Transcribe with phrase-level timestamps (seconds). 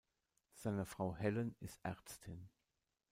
[0.55, 2.49] Seine Frau Helen ist Ärztin.